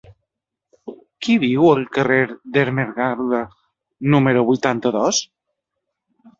Qui 1.25 1.35
viu 1.43 1.67
al 1.73 1.83
carrer 1.99 2.17
d'Ermengarda 2.57 3.45
número 4.17 4.49
vuitanta-dos? 4.51 5.25